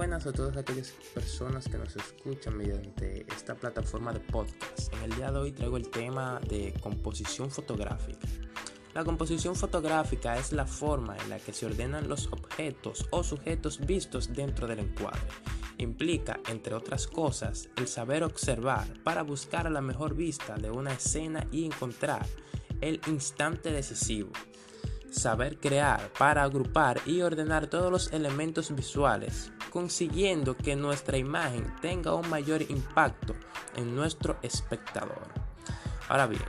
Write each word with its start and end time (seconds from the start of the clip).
buenas 0.00 0.26
a 0.26 0.32
todas 0.32 0.56
aquellas 0.56 0.92
personas 1.12 1.68
que 1.68 1.76
nos 1.76 1.94
escuchan 1.94 2.56
mediante 2.56 3.26
esta 3.36 3.54
plataforma 3.54 4.14
de 4.14 4.20
podcast. 4.20 4.90
En 4.94 5.02
el 5.02 5.14
día 5.14 5.30
de 5.30 5.38
hoy 5.38 5.52
traigo 5.52 5.76
el 5.76 5.90
tema 5.90 6.40
de 6.48 6.72
composición 6.80 7.50
fotográfica. 7.50 8.26
La 8.94 9.04
composición 9.04 9.54
fotográfica 9.54 10.38
es 10.38 10.52
la 10.52 10.64
forma 10.64 11.18
en 11.18 11.28
la 11.28 11.38
que 11.38 11.52
se 11.52 11.66
ordenan 11.66 12.08
los 12.08 12.28
objetos 12.32 13.08
o 13.10 13.22
sujetos 13.22 13.78
vistos 13.78 14.32
dentro 14.32 14.66
del 14.66 14.78
encuadre. 14.78 15.20
Implica, 15.76 16.40
entre 16.48 16.74
otras 16.74 17.06
cosas, 17.06 17.68
el 17.76 17.86
saber 17.86 18.24
observar 18.24 18.86
para 19.04 19.22
buscar 19.22 19.70
la 19.70 19.82
mejor 19.82 20.14
vista 20.14 20.54
de 20.56 20.70
una 20.70 20.94
escena 20.94 21.46
y 21.52 21.66
encontrar 21.66 22.24
el 22.80 23.02
instante 23.06 23.70
decisivo 23.70 24.32
saber 25.10 25.58
crear 25.58 26.12
para 26.18 26.42
agrupar 26.42 27.00
y 27.06 27.20
ordenar 27.22 27.66
todos 27.66 27.90
los 27.90 28.12
elementos 28.12 28.74
visuales, 28.74 29.52
consiguiendo 29.70 30.56
que 30.56 30.76
nuestra 30.76 31.16
imagen 31.16 31.74
tenga 31.80 32.14
un 32.14 32.28
mayor 32.28 32.62
impacto 32.62 33.34
en 33.76 33.94
nuestro 33.94 34.38
espectador. 34.42 35.28
Ahora 36.08 36.26
bien, 36.26 36.44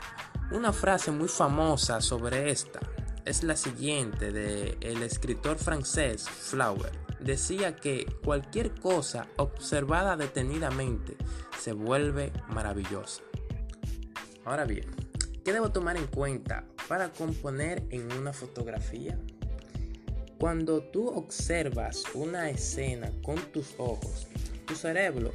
una 0.51 0.73
frase 0.73 1.11
muy 1.11 1.27
famosa 1.27 2.01
sobre 2.01 2.51
esta 2.51 2.79
es 3.23 3.43
la 3.43 3.55
siguiente 3.55 4.31
de 4.31 4.77
el 4.81 5.03
escritor 5.03 5.57
francés 5.57 6.27
Flower. 6.27 6.91
Decía 7.19 7.75
que 7.75 8.05
cualquier 8.23 8.73
cosa 8.73 9.27
observada 9.37 10.17
detenidamente 10.17 11.15
se 11.59 11.73
vuelve 11.73 12.33
maravillosa. 12.49 13.21
Ahora 14.43 14.65
bien, 14.65 14.87
¿qué 15.45 15.53
debo 15.53 15.71
tomar 15.71 15.97
en 15.97 16.07
cuenta 16.07 16.65
para 16.91 17.09
componer 17.13 17.85
en 17.89 18.11
una 18.11 18.33
fotografía. 18.33 19.17
Cuando 20.41 20.81
tú 20.81 21.07
observas 21.07 22.03
una 22.15 22.49
escena 22.49 23.11
con 23.21 23.35
tus 23.51 23.75
ojos, 23.77 24.25
tu 24.65 24.73
cerebro 24.73 25.31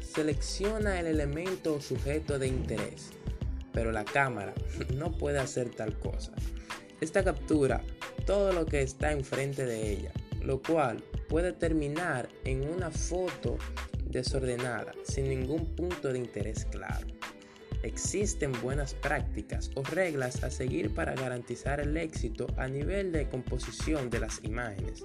selecciona 0.00 0.98
el 0.98 1.08
elemento 1.08 1.74
o 1.74 1.80
sujeto 1.82 2.38
de 2.38 2.48
interés, 2.48 3.10
pero 3.74 3.92
la 3.92 4.06
cámara 4.06 4.54
no 4.94 5.12
puede 5.12 5.40
hacer 5.40 5.74
tal 5.74 5.98
cosa. 5.98 6.32
Esta 7.02 7.22
captura 7.22 7.82
todo 8.24 8.54
lo 8.54 8.64
que 8.64 8.80
está 8.80 9.12
enfrente 9.12 9.66
de 9.66 9.92
ella, 9.92 10.12
lo 10.40 10.62
cual 10.62 11.04
puede 11.28 11.52
terminar 11.52 12.30
en 12.44 12.66
una 12.66 12.90
foto 12.90 13.58
desordenada, 14.06 14.94
sin 15.04 15.28
ningún 15.28 15.66
punto 15.76 16.14
de 16.14 16.18
interés 16.18 16.64
claro. 16.64 17.15
Existen 17.86 18.50
buenas 18.62 18.94
prácticas 18.94 19.70
o 19.76 19.84
reglas 19.84 20.42
a 20.42 20.50
seguir 20.50 20.92
para 20.92 21.14
garantizar 21.14 21.78
el 21.78 21.96
éxito 21.96 22.48
a 22.56 22.66
nivel 22.66 23.12
de 23.12 23.28
composición 23.28 24.10
de 24.10 24.18
las 24.18 24.42
imágenes, 24.42 25.04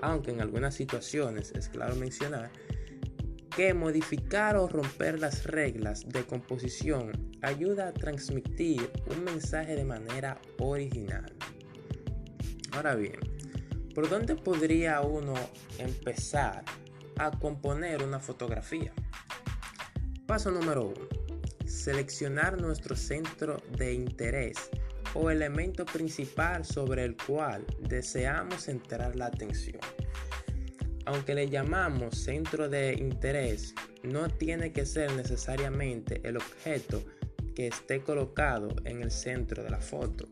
aunque 0.00 0.30
en 0.30 0.40
algunas 0.40 0.74
situaciones 0.74 1.52
es 1.52 1.68
claro 1.68 1.94
mencionar 1.94 2.50
que 3.54 3.74
modificar 3.74 4.56
o 4.56 4.66
romper 4.66 5.20
las 5.20 5.44
reglas 5.44 6.08
de 6.08 6.24
composición 6.24 7.12
ayuda 7.42 7.88
a 7.88 7.92
transmitir 7.92 8.90
un 9.14 9.24
mensaje 9.24 9.76
de 9.76 9.84
manera 9.84 10.40
original. 10.58 11.30
Ahora 12.72 12.94
bien, 12.94 13.20
¿por 13.94 14.08
dónde 14.08 14.36
podría 14.36 15.02
uno 15.02 15.34
empezar 15.76 16.64
a 17.18 17.30
componer 17.30 18.02
una 18.02 18.20
fotografía? 18.20 18.94
Paso 20.26 20.50
número 20.50 20.86
uno 20.86 21.21
seleccionar 21.66 22.60
nuestro 22.60 22.96
centro 22.96 23.62
de 23.76 23.94
interés 23.94 24.70
o 25.14 25.30
elemento 25.30 25.84
principal 25.84 26.64
sobre 26.64 27.04
el 27.04 27.16
cual 27.16 27.64
deseamos 27.80 28.64
centrar 28.64 29.16
la 29.16 29.26
atención. 29.26 29.80
Aunque 31.04 31.34
le 31.34 31.48
llamamos 31.48 32.16
centro 32.16 32.68
de 32.68 32.94
interés, 32.94 33.74
no 34.02 34.28
tiene 34.28 34.72
que 34.72 34.86
ser 34.86 35.12
necesariamente 35.12 36.20
el 36.24 36.36
objeto 36.36 37.02
que 37.54 37.66
esté 37.66 38.02
colocado 38.02 38.68
en 38.84 39.02
el 39.02 39.10
centro 39.10 39.62
de 39.62 39.70
la 39.70 39.80
foto, 39.80 40.28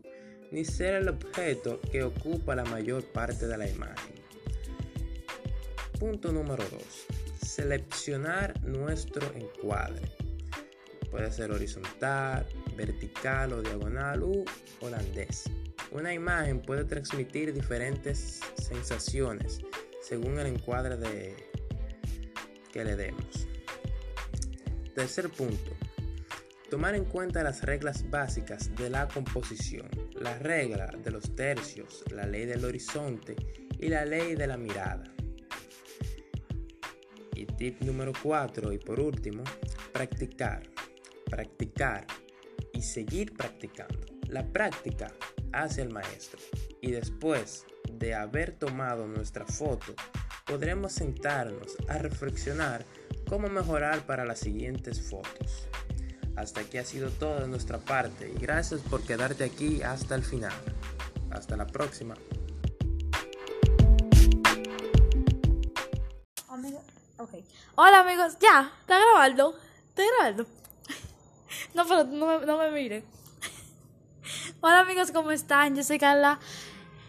ni 0.52 0.64
ser 0.64 0.94
el 0.94 1.08
objeto 1.08 1.80
que 1.92 2.02
ocupa 2.02 2.54
la 2.54 2.64
mayor 2.64 3.04
parte 3.04 3.46
de 3.46 3.58
la 3.58 3.68
imagen. 3.68 4.14
Punto 5.98 6.32
número 6.32 6.64
2. 6.70 6.82
Seleccionar 7.46 8.64
nuestro 8.64 9.26
encuadre. 9.34 10.29
Puede 11.10 11.32
ser 11.32 11.50
horizontal, 11.50 12.46
vertical 12.76 13.52
o 13.52 13.62
diagonal 13.62 14.22
u 14.22 14.44
holandés. 14.80 15.44
Una 15.90 16.14
imagen 16.14 16.62
puede 16.62 16.84
transmitir 16.84 17.52
diferentes 17.52 18.40
sensaciones 18.56 19.60
según 20.00 20.38
el 20.38 20.46
encuadre 20.46 20.96
que 22.72 22.84
le 22.84 22.96
demos. 22.96 23.48
Tercer 24.94 25.28
punto. 25.30 25.72
Tomar 26.70 26.94
en 26.94 27.04
cuenta 27.04 27.42
las 27.42 27.62
reglas 27.62 28.08
básicas 28.08 28.74
de 28.76 28.90
la 28.90 29.08
composición, 29.08 29.88
la 30.12 30.38
regla 30.38 30.86
de 30.86 31.10
los 31.10 31.34
tercios, 31.34 32.04
la 32.12 32.26
ley 32.26 32.46
del 32.46 32.64
horizonte 32.64 33.34
y 33.76 33.88
la 33.88 34.04
ley 34.04 34.36
de 34.36 34.46
la 34.46 34.56
mirada. 34.56 35.12
Y 37.34 37.46
tip 37.46 37.80
número 37.80 38.12
4 38.22 38.72
y 38.72 38.78
por 38.78 39.00
último, 39.00 39.42
practicar 39.92 40.62
practicar 41.30 42.06
y 42.72 42.82
seguir 42.82 43.34
practicando. 43.34 44.00
La 44.28 44.44
práctica 44.44 45.12
hace 45.52 45.82
el 45.82 45.90
maestro 45.90 46.40
y 46.80 46.90
después 46.90 47.64
de 47.90 48.14
haber 48.14 48.52
tomado 48.52 49.06
nuestra 49.06 49.46
foto 49.46 49.94
podremos 50.46 50.92
sentarnos 50.92 51.76
a 51.88 51.98
reflexionar 51.98 52.84
cómo 53.28 53.48
mejorar 53.48 54.06
para 54.06 54.24
las 54.24 54.40
siguientes 54.40 55.00
fotos. 55.00 55.68
Hasta 56.36 56.60
aquí 56.60 56.78
ha 56.78 56.84
sido 56.84 57.10
todo 57.10 57.40
de 57.40 57.48
nuestra 57.48 57.78
parte 57.78 58.32
y 58.34 58.38
gracias 58.38 58.80
por 58.80 59.02
quedarte 59.02 59.44
aquí 59.44 59.82
hasta 59.82 60.14
el 60.14 60.22
final. 60.22 60.52
Hasta 61.30 61.56
la 61.56 61.66
próxima. 61.66 62.14
Hola 67.82 68.00
amigos, 68.00 68.36
ya, 68.40 68.70
está 68.82 68.98
grabando, 68.98 69.54
está 69.88 70.02
grabando. 70.04 70.59
No, 71.74 71.86
pero 71.86 72.04
no 72.04 72.26
me, 72.26 72.46
no 72.46 72.58
me 72.58 72.70
mire. 72.70 73.04
Hola 74.60 74.80
amigos, 74.80 75.10
¿cómo 75.12 75.30
están? 75.30 75.76
Yo 75.76 75.82
soy 75.82 75.98
Carla 75.98 76.38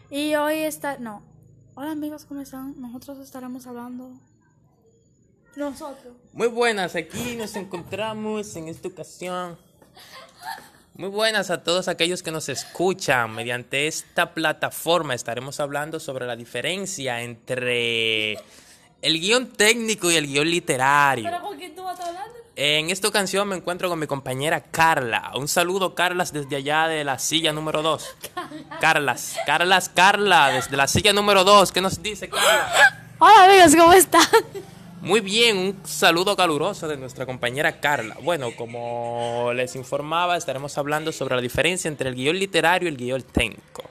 y 0.10 0.36
hoy 0.36 0.60
está... 0.60 0.98
No. 0.98 1.24
Hola 1.76 1.92
amigos, 1.92 2.26
¿cómo 2.26 2.42
están? 2.42 2.80
Nosotros 2.80 3.20
estaremos 3.20 3.66
hablando... 3.68 4.12
Nosotros. 5.56 6.16
Muy 6.32 6.48
buenas, 6.48 6.96
aquí 6.96 7.36
nos 7.36 7.56
encontramos 7.58 8.56
en 8.56 8.70
esta 8.70 8.88
ocasión. 8.88 9.58
Muy 10.94 11.10
buenas 11.10 11.50
a 11.50 11.64
todos 11.64 11.88
aquellos 11.88 12.24
que 12.24 12.32
nos 12.32 12.48
escuchan. 12.48 13.34
Mediante 13.34 13.88
esta 13.88 14.34
plataforma 14.34 15.14
estaremos 15.14 15.60
hablando 15.60 16.00
sobre 16.00 16.26
la 16.26 16.36
diferencia 16.36 17.22
entre 17.22 18.34
el 19.02 19.20
guion 19.20 19.52
técnico 19.52 20.12
y 20.12 20.16
el 20.16 20.28
guion 20.28 20.50
literario. 20.50 21.26
¿Pero 21.26 21.42
con 21.42 21.58
quién 21.58 21.76
tú 21.76 21.84
vas 21.84 22.00
hablando? 22.00 22.41
En 22.64 22.92
esta 22.92 23.08
ocasión 23.08 23.48
me 23.48 23.56
encuentro 23.56 23.90
con 23.90 23.98
mi 23.98 24.06
compañera 24.06 24.62
Carla. 24.62 25.32
Un 25.34 25.48
saludo, 25.48 25.96
Carlas, 25.96 26.32
desde 26.32 26.58
allá 26.58 26.88
de 26.88 27.04
la 27.04 27.18
silla 27.18 27.52
número 27.52 27.82
2. 27.82 28.18
Carlas, 28.80 29.36
Carlas, 29.48 29.90
Carla, 29.90 30.50
desde 30.50 30.78
la 30.78 30.88
silla 30.88 31.12
número 31.12 31.44
2. 31.44 31.72
¿Qué 31.72 31.82
nos 31.82 32.04
dice, 32.04 32.30
Carla? 32.30 33.08
Hola 33.18 33.46
amigos, 33.46 33.76
¿cómo 33.76 33.94
están? 33.94 34.28
Muy 35.02 35.22
bien, 35.22 35.58
un 35.58 35.80
saludo 35.86 36.36
caluroso 36.36 36.88
de 36.88 36.98
nuestra 36.98 37.26
compañera 37.26 37.80
Carla. 37.80 38.16
Bueno, 38.22 38.50
como 38.56 39.54
les 39.56 39.76
informaba, 39.76 40.38
estaremos 40.38 40.78
hablando 40.78 41.12
sobre 41.12 41.36
la 41.38 41.42
diferencia 41.42 41.88
entre 41.88 42.10
el 42.10 42.16
guion 42.16 42.38
literario 42.38 42.88
y 42.88 42.92
el 42.92 42.98
guion 42.98 43.24
técnico. 43.24 43.82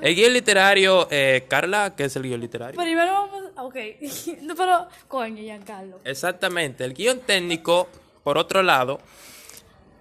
El 0.00 0.16
guion 0.16 0.32
literario, 0.32 1.06
eh, 1.08 1.44
Carla, 1.46 1.94
¿qué 1.96 2.06
es 2.06 2.16
el 2.16 2.24
guion 2.24 2.40
literario? 2.40 2.80
Primero 2.80 3.12
vamos... 3.12 3.41
Ok. 3.56 3.76
No, 4.42 4.54
pero... 4.54 4.88
Coño, 5.08 5.42
Giancarlo. 5.42 6.00
Exactamente. 6.04 6.84
El 6.84 6.94
guion 6.94 7.20
técnico, 7.20 7.88
por 8.24 8.38
otro 8.38 8.62
lado, 8.62 8.98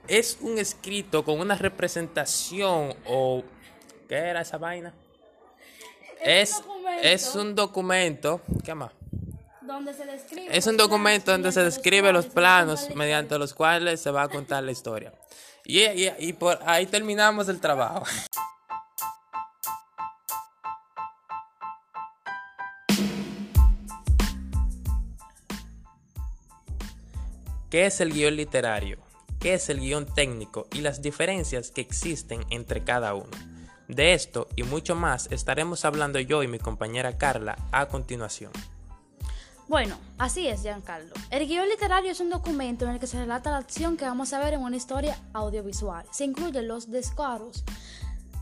es 0.08 0.38
un 0.42 0.58
escrito 0.58 1.24
con 1.24 1.40
una 1.40 1.56
representación 1.56 2.96
o... 3.06 3.44
¿Qué 4.08 4.16
era 4.16 4.42
esa 4.42 4.58
vaina? 4.58 4.94
Es 6.24 6.52
Es, 6.52 6.58
un 6.58 6.66
documento. 6.66 7.02
es 7.08 7.36
un 7.36 7.56
documento... 7.56 8.42
¿Qué 8.64 8.76
más? 8.76 8.92
Donde 9.62 9.94
se 9.94 10.06
describe... 10.06 10.58
Es 10.58 10.68
un 10.68 10.76
documento 10.78 11.32
donde 11.32 11.52
se 11.52 11.64
describe 11.64 12.12
los 12.12 12.26
planos 12.26 12.94
mediante 12.96 13.38
los 13.38 13.54
cuales 13.54 14.02
se 14.02 14.12
va 14.12 14.24
a 14.24 14.28
contar 14.30 14.64
la 14.64 14.72
historia. 14.72 15.14
Y, 15.66 15.80
y- 15.84 16.14
y 16.20 16.34
por 16.34 16.60
ahí 16.66 16.86
terminamos 16.88 17.48
el 17.48 17.60
trabajo. 17.62 18.04
¿Qué 27.72 27.86
es 27.86 28.02
el 28.02 28.12
guion 28.12 28.36
literario? 28.36 28.98
¿Qué 29.40 29.54
es 29.54 29.70
el 29.70 29.80
guion 29.80 30.06
técnico? 30.06 30.68
Y 30.74 30.82
las 30.82 31.02
diferencias 31.02 31.72
que 31.72 31.80
existen 31.80 32.46
entre 32.50 32.84
cada 32.84 33.14
uno. 33.14 33.30
De 33.88 34.14
esto 34.14 34.50
y 34.58 34.64
mucho 34.64 34.94
más 34.94 35.30
estaremos 35.32 35.86
hablando 35.86 36.20
yo 36.20 36.44
y 36.44 36.50
mi 36.50 36.60
compañera 36.60 37.18
Carla 37.18 37.56
a 37.72 37.86
continuación. 37.86 38.52
Bueno, 39.70 39.98
así 40.18 40.50
es, 40.50 40.64
Giancarlo. 40.64 41.14
El 41.30 41.48
guion 41.48 41.70
literario 41.70 42.12
es 42.12 42.20
un 42.20 42.30
documento 42.30 42.84
en 42.84 42.92
el 42.92 43.00
que 43.00 43.08
se 43.08 43.18
relata 43.18 43.52
la 43.52 43.60
acción 43.60 43.96
que 43.96 44.04
vamos 44.04 44.34
a 44.34 44.40
ver 44.40 44.56
en 44.56 44.60
una 44.60 44.76
historia 44.76 45.18
audiovisual. 45.32 46.06
Se 46.12 46.26
incluyen 46.26 46.68
los 46.68 46.92
descargos 46.92 47.64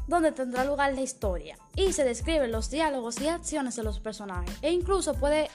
donde 0.08 0.32
tendrá 0.32 0.66
lugar 0.66 0.96
la 0.96 1.02
historia 1.02 1.56
y 1.76 1.94
se 1.94 2.04
describen 2.04 2.52
los 2.52 2.72
diálogos 2.72 3.22
y 3.22 3.28
acciones 3.28 3.76
de 3.76 3.84
los 3.84 4.00
personajes 4.00 4.58
e 4.64 4.72
incluso 4.72 5.14
puede 5.14 5.52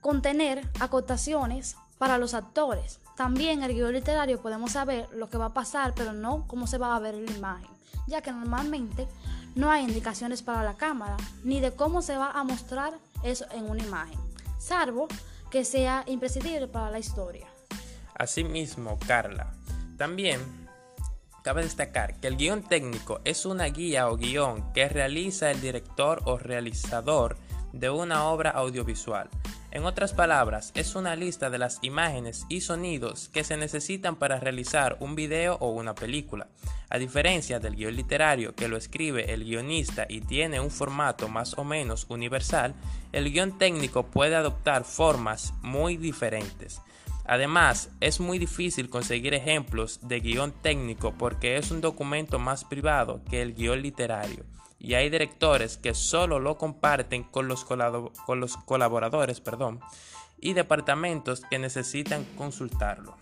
contener 0.00 0.66
acotaciones 0.80 1.76
para 1.98 2.18
los 2.18 2.34
actores. 2.34 3.00
También 3.16 3.58
en 3.58 3.70
el 3.70 3.74
guion 3.74 3.92
literario 3.92 4.40
podemos 4.40 4.72
saber 4.72 5.08
lo 5.12 5.28
que 5.28 5.38
va 5.38 5.46
a 5.46 5.54
pasar, 5.54 5.94
pero 5.94 6.12
no 6.12 6.46
cómo 6.46 6.66
se 6.66 6.78
va 6.78 6.94
a 6.94 7.00
ver 7.00 7.14
la 7.14 7.32
imagen, 7.32 7.70
ya 8.06 8.20
que 8.20 8.32
normalmente 8.32 9.08
no 9.54 9.70
hay 9.70 9.84
indicaciones 9.84 10.42
para 10.42 10.62
la 10.62 10.74
cámara 10.74 11.16
ni 11.44 11.60
de 11.60 11.72
cómo 11.72 12.02
se 12.02 12.16
va 12.16 12.30
a 12.32 12.44
mostrar 12.44 12.94
eso 13.22 13.46
en 13.52 13.70
una 13.70 13.82
imagen, 13.82 14.18
salvo 14.58 15.08
que 15.50 15.64
sea 15.64 16.04
imprescindible 16.06 16.68
para 16.68 16.90
la 16.90 16.98
historia. 16.98 17.46
Asimismo, 18.14 18.98
Carla, 19.06 19.52
también 19.96 20.66
Cabe 21.46 21.62
destacar 21.62 22.18
que 22.18 22.26
el 22.26 22.36
guion 22.36 22.64
técnico 22.64 23.20
es 23.24 23.46
una 23.46 23.66
guía 23.66 24.10
o 24.10 24.16
guion 24.16 24.72
que 24.72 24.88
realiza 24.88 25.48
el 25.52 25.60
director 25.60 26.20
o 26.24 26.38
realizador 26.38 27.36
de 27.72 27.88
una 27.88 28.24
obra 28.24 28.50
audiovisual. 28.50 29.30
En 29.76 29.84
otras 29.84 30.14
palabras, 30.14 30.72
es 30.74 30.94
una 30.94 31.16
lista 31.16 31.50
de 31.50 31.58
las 31.58 31.80
imágenes 31.82 32.46
y 32.48 32.62
sonidos 32.62 33.28
que 33.28 33.44
se 33.44 33.58
necesitan 33.58 34.16
para 34.16 34.40
realizar 34.40 34.96
un 35.00 35.14
video 35.14 35.58
o 35.60 35.68
una 35.68 35.94
película. 35.94 36.48
A 36.88 36.96
diferencia 36.96 37.60
del 37.60 37.76
guion 37.76 37.94
literario 37.94 38.54
que 38.54 38.68
lo 38.68 38.78
escribe 38.78 39.34
el 39.34 39.44
guionista 39.44 40.06
y 40.08 40.22
tiene 40.22 40.60
un 40.60 40.70
formato 40.70 41.28
más 41.28 41.58
o 41.58 41.64
menos 41.64 42.06
universal, 42.08 42.74
el 43.12 43.30
guion 43.30 43.58
técnico 43.58 44.06
puede 44.06 44.34
adoptar 44.34 44.84
formas 44.84 45.52
muy 45.60 45.98
diferentes. 45.98 46.80
Además, 47.26 47.90
es 48.00 48.18
muy 48.18 48.38
difícil 48.38 48.88
conseguir 48.88 49.34
ejemplos 49.34 50.00
de 50.00 50.20
guion 50.20 50.52
técnico 50.52 51.12
porque 51.18 51.58
es 51.58 51.70
un 51.70 51.82
documento 51.82 52.38
más 52.38 52.64
privado 52.64 53.20
que 53.28 53.42
el 53.42 53.52
guion 53.54 53.82
literario 53.82 54.46
y 54.86 54.94
hay 54.94 55.10
directores 55.10 55.78
que 55.78 55.94
solo 55.94 56.38
lo 56.38 56.58
comparten 56.58 57.24
con 57.24 57.48
los, 57.48 57.64
con 57.64 58.40
los 58.40 58.56
colaboradores 58.58 59.40
perdón, 59.40 59.80
y 60.40 60.52
departamentos 60.52 61.42
que 61.50 61.58
necesitan 61.58 62.24
consultarlo. 62.38 63.16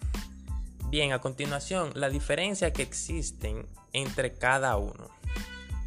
Bien, 0.91 1.13
a 1.13 1.23
continuación, 1.23 1.91
la 1.95 2.11
diferencia 2.11 2.75
que 2.75 2.83
existen 2.83 3.67
entre 3.95 4.35
cada 4.35 4.77
uno. 4.77 5.09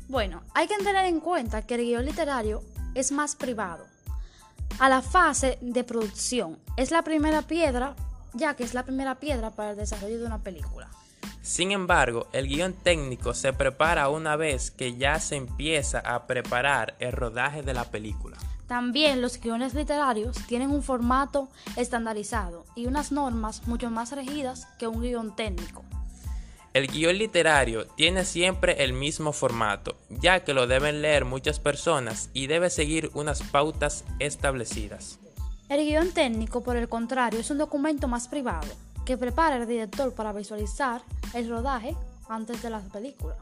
Bueno, 0.07 0.41
hay 0.55 0.67
que 0.67 0.77
tener 0.77 1.05
en 1.05 1.19
cuenta 1.19 1.61
que 1.61 1.75
el 1.75 1.81
guion 1.81 2.05
literario 2.05 2.63
es 2.95 3.11
más 3.11 3.35
privado. 3.35 3.85
A 4.79 4.89
la 4.89 5.03
fase 5.03 5.59
de 5.61 5.83
producción 5.83 6.57
es 6.75 6.89
la 6.89 7.03
primera 7.03 7.43
piedra 7.43 7.95
ya 8.33 8.55
que 8.55 8.63
es 8.63 8.73
la 8.73 8.83
primera 8.83 9.15
piedra 9.15 9.51
para 9.51 9.71
el 9.71 9.77
desarrollo 9.77 10.17
de 10.17 10.25
una 10.25 10.39
película. 10.39 10.89
Sin 11.47 11.71
embargo, 11.71 12.27
el 12.33 12.49
guion 12.49 12.73
técnico 12.73 13.33
se 13.33 13.53
prepara 13.53 14.09
una 14.09 14.35
vez 14.35 14.69
que 14.69 14.97
ya 14.97 15.17
se 15.21 15.37
empieza 15.37 15.99
a 15.99 16.27
preparar 16.27 16.95
el 16.99 17.13
rodaje 17.13 17.61
de 17.61 17.73
la 17.73 17.85
película. 17.85 18.35
También 18.67 19.21
los 19.21 19.39
guiones 19.39 19.73
literarios 19.73 20.35
tienen 20.47 20.71
un 20.71 20.83
formato 20.83 21.47
estandarizado 21.77 22.65
y 22.75 22.85
unas 22.85 23.13
normas 23.13 23.65
mucho 23.65 23.89
más 23.89 24.11
regidas 24.11 24.67
que 24.77 24.87
un 24.87 25.01
guion 25.01 25.37
técnico. 25.37 25.85
El 26.73 26.87
guion 26.87 27.17
literario 27.17 27.87
tiene 27.95 28.25
siempre 28.25 28.83
el 28.83 28.91
mismo 28.91 29.31
formato, 29.31 29.95
ya 30.09 30.43
que 30.43 30.53
lo 30.53 30.67
deben 30.67 31.01
leer 31.01 31.23
muchas 31.23 31.61
personas 31.61 32.29
y 32.33 32.47
debe 32.47 32.69
seguir 32.69 33.09
unas 33.13 33.41
pautas 33.41 34.03
establecidas. 34.19 35.17
El 35.69 35.85
guion 35.85 36.11
técnico, 36.11 36.61
por 36.61 36.75
el 36.75 36.89
contrario, 36.89 37.39
es 37.39 37.49
un 37.51 37.57
documento 37.57 38.09
más 38.09 38.27
privado 38.27 38.67
que 39.07 39.17
prepara 39.17 39.55
el 39.55 39.65
director 39.65 40.13
para 40.13 40.33
visualizar 40.33 41.01
el 41.33 41.49
rodaje 41.49 41.95
antes 42.27 42.61
de 42.61 42.69
la 42.69 42.81
película. 42.81 43.37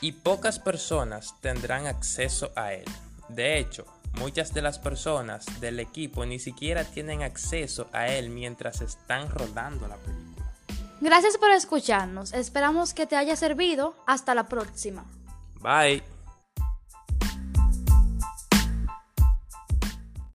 Y 0.00 0.10
pocas 0.10 0.58
personas 0.58 1.36
tendrán 1.40 1.86
acceso 1.86 2.50
a 2.56 2.72
él. 2.72 2.84
De 3.28 3.58
hecho, 3.58 3.86
muchas 4.18 4.52
de 4.52 4.60
las 4.60 4.80
personas 4.80 5.46
del 5.60 5.78
equipo 5.78 6.26
ni 6.26 6.40
siquiera 6.40 6.82
tienen 6.82 7.22
acceso 7.22 7.86
a 7.92 8.08
él 8.08 8.30
mientras 8.30 8.80
están 8.80 9.30
rodando 9.30 9.86
la 9.86 9.96
película. 9.96 10.52
Gracias 11.00 11.38
por 11.38 11.52
escucharnos. 11.52 12.32
Esperamos 12.32 12.94
que 12.94 13.06
te 13.06 13.14
haya 13.14 13.36
servido. 13.36 13.94
Hasta 14.04 14.34
la 14.34 14.48
próxima. 14.48 15.04
Bye. 15.60 16.17